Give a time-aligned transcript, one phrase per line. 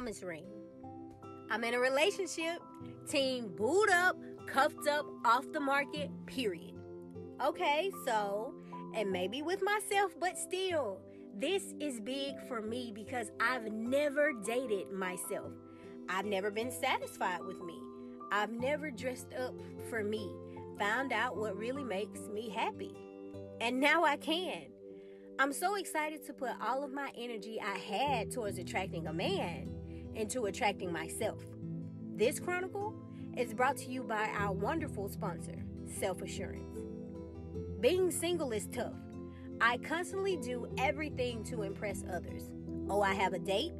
[0.00, 0.46] promise ring.
[1.50, 2.62] I'm in a relationship,
[3.06, 6.72] team booed up, cuffed up, off the market, period.
[7.44, 8.54] Okay, so,
[8.96, 11.02] and maybe with myself, but still,
[11.38, 15.52] this is big for me because I've never dated myself.
[16.08, 17.78] I've never been satisfied with me.
[18.32, 19.54] I've never dressed up
[19.90, 20.30] for me,
[20.78, 22.94] found out what really makes me happy.
[23.60, 24.62] And now I can.
[25.38, 29.70] I'm so excited to put all of my energy I had towards attracting a man
[30.14, 31.42] into attracting myself.
[32.14, 32.94] This chronicle
[33.36, 36.78] is brought to you by our wonderful sponsor, Self Assurance.
[37.80, 38.94] Being single is tough.
[39.60, 42.50] I constantly do everything to impress others.
[42.88, 43.72] Oh, I have a date?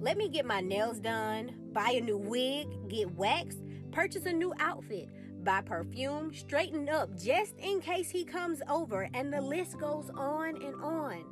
[0.00, 3.62] Let me get my nails done, buy a new wig, get waxed,
[3.92, 5.08] purchase a new outfit,
[5.44, 10.60] buy perfume, straighten up just in case he comes over, and the list goes on
[10.62, 11.24] and on.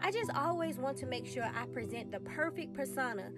[0.00, 3.30] I just always want to make sure I present the perfect persona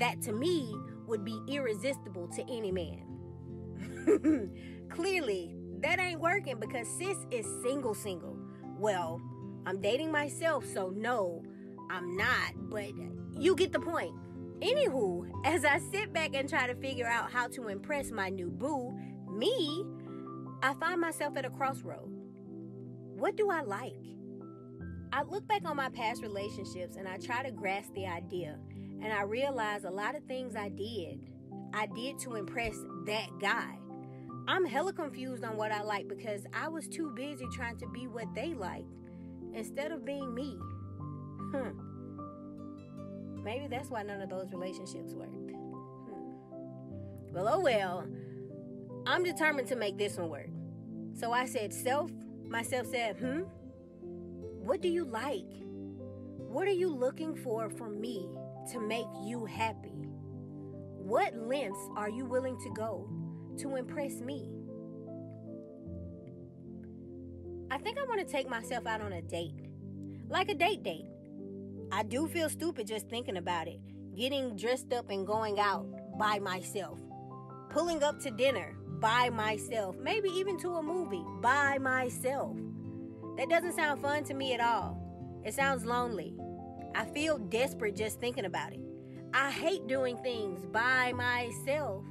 [0.00, 0.74] that to me
[1.06, 3.06] would be irresistible to any man.
[4.90, 8.36] Clearly, that ain't working because sis is single, single.
[8.78, 9.20] Well,
[9.66, 11.42] I'm dating myself, so no,
[11.90, 12.90] I'm not, but
[13.38, 14.14] you get the point.
[14.60, 18.50] Anywho, as I sit back and try to figure out how to impress my new
[18.50, 18.92] boo,
[19.30, 19.84] me,
[20.62, 22.10] I find myself at a crossroad.
[23.16, 23.94] What do I like?
[25.12, 28.58] I look back on my past relationships and I try to grasp the idea,
[29.02, 31.20] and I realized a lot of things I did,
[31.72, 32.76] I did to impress
[33.06, 33.78] that guy.
[34.48, 38.06] I'm hella confused on what I like because I was too busy trying to be
[38.06, 38.92] what they liked
[39.54, 40.58] instead of being me.
[41.52, 41.70] Hmm.
[43.42, 45.50] Maybe that's why none of those relationships worked.
[45.50, 47.32] Hmm.
[47.32, 48.06] Well, oh well.
[49.06, 50.50] I'm determined to make this one work.
[51.14, 52.10] So I said, Self,
[52.48, 53.42] myself said, Hmm,
[54.62, 55.46] what do you like?
[56.36, 58.28] What are you looking for from me
[58.72, 60.06] to make you happy?
[60.96, 63.08] What lengths are you willing to go
[63.58, 64.48] to impress me?
[67.70, 69.68] I think I want to take myself out on a date,
[70.28, 71.06] like a date date.
[71.92, 73.80] I do feel stupid just thinking about it.
[74.16, 75.86] Getting dressed up and going out
[76.18, 76.98] by myself.
[77.70, 79.96] Pulling up to dinner by myself.
[79.98, 82.56] Maybe even to a movie by myself.
[83.36, 85.00] That doesn't sound fun to me at all.
[85.44, 86.34] It sounds lonely.
[86.94, 88.80] I feel desperate just thinking about it.
[89.32, 92.04] I hate doing things by myself.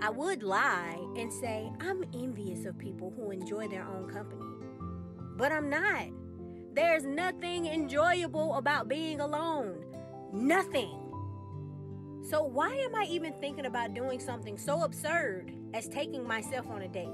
[0.00, 4.42] I would lie and say I'm envious of people who enjoy their own company.
[5.36, 6.08] But I'm not.
[6.74, 9.84] There's nothing enjoyable about being alone.
[10.32, 11.06] Nothing.
[12.28, 16.82] So, why am I even thinking about doing something so absurd as taking myself on
[16.82, 17.08] a date?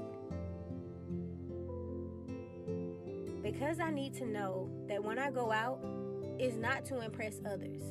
[3.43, 5.79] Because I need to know that when I go out,
[6.39, 7.81] it's not to impress others,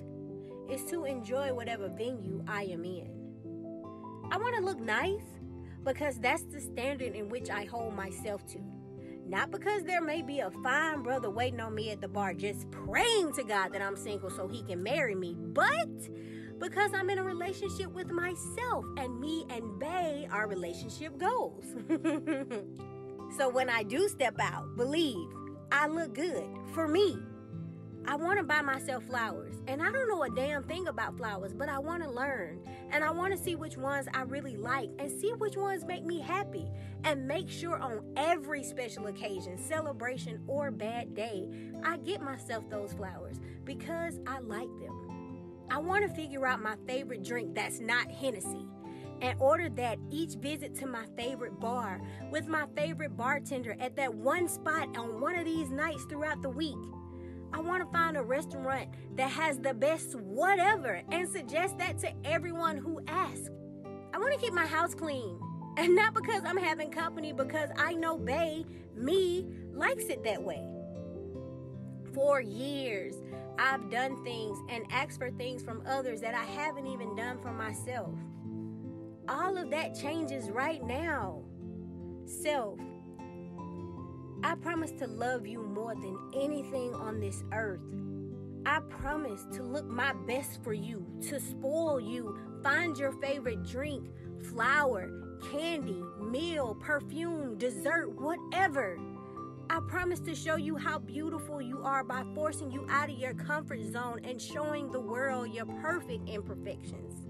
[0.69, 3.10] it's to enjoy whatever venue I am in.
[4.30, 5.25] I want to look nice
[5.84, 8.58] because that's the standard in which I hold myself to.
[9.26, 12.70] Not because there may be a fine brother waiting on me at the bar just
[12.70, 15.88] praying to God that I'm single so he can marry me, but
[16.58, 21.64] because I'm in a relationship with myself and me and bae, our relationship goals.
[23.36, 25.28] so when I do step out, believe
[25.70, 27.19] I look good for me.
[28.06, 29.54] I want to buy myself flowers.
[29.68, 32.60] And I don't know a damn thing about flowers, but I want to learn.
[32.90, 36.04] And I want to see which ones I really like and see which ones make
[36.04, 36.66] me happy.
[37.04, 41.48] And make sure on every special occasion, celebration, or bad day,
[41.84, 45.66] I get myself those flowers because I like them.
[45.70, 48.66] I want to figure out my favorite drink that's not Hennessy
[49.22, 54.12] and order that each visit to my favorite bar with my favorite bartender at that
[54.12, 56.76] one spot on one of these nights throughout the week.
[57.52, 62.12] I want to find a restaurant that has the best whatever and suggest that to
[62.24, 63.50] everyone who asks.
[64.14, 65.38] I want to keep my house clean.
[65.78, 68.62] And not because I'm having company, because I know bae,
[68.94, 70.62] me, likes it that way.
[72.12, 73.14] For years,
[73.58, 77.52] I've done things and asked for things from others that I haven't even done for
[77.52, 78.14] myself.
[79.31, 81.43] All of that changes right now.
[82.26, 82.78] Self,
[84.44, 87.80] I promise to love you more than anything on this earth.
[88.66, 94.08] I promise to look my best for you, to spoil you, find your favorite drink,
[94.42, 95.10] flower,
[95.52, 98.98] candy, meal, perfume, dessert, whatever.
[99.70, 103.34] I promise to show you how beautiful you are by forcing you out of your
[103.34, 107.28] comfort zone and showing the world your perfect imperfections.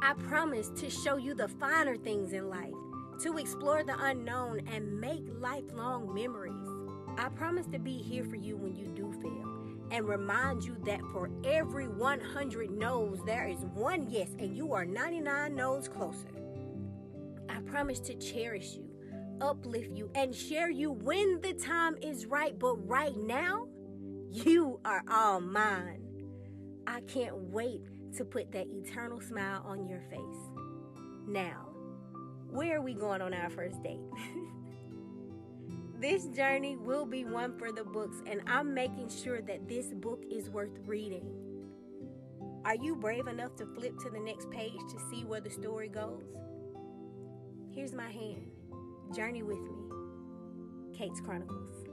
[0.00, 2.72] I promise to show you the finer things in life
[3.20, 6.68] to explore the unknown and make lifelong memories.
[7.16, 9.54] I promise to be here for you when you do fail
[9.90, 14.84] and remind you that for every 100 no's, there is one yes, and you are
[14.84, 16.28] 99 no's closer.
[17.48, 18.88] I promise to cherish you,
[19.40, 22.58] uplift you, and share you when the time is right.
[22.58, 23.68] But right now,
[24.30, 26.00] you are all mine.
[26.86, 27.82] I can't wait
[28.16, 30.50] to put that eternal smile on your face.
[31.26, 31.63] Now,
[32.54, 33.98] where are we going on our first date?
[36.00, 40.22] this journey will be one for the books, and I'm making sure that this book
[40.30, 41.26] is worth reading.
[42.64, 45.88] Are you brave enough to flip to the next page to see where the story
[45.88, 46.22] goes?
[47.74, 48.46] Here's my hand.
[49.12, 50.96] Journey with me.
[50.96, 51.83] Kate's Chronicles.